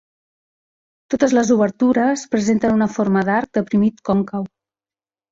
Totes 1.13 1.33
les 1.37 1.49
obertures 1.55 2.23
presenten 2.35 2.73
una 2.77 2.87
forma 2.93 3.23
d'arc 3.27 3.51
deprimit 3.59 4.01
còncau. 4.11 4.49